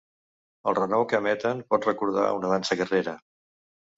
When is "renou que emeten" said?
0.77-1.61